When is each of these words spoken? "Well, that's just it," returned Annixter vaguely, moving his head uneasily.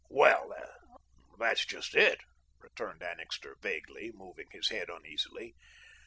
"Well, 0.09 0.51
that's 1.37 1.63
just 1.63 1.93
it," 1.93 2.21
returned 2.59 3.03
Annixter 3.03 3.57
vaguely, 3.61 4.11
moving 4.11 4.47
his 4.49 4.69
head 4.69 4.89
uneasily. 4.89 5.53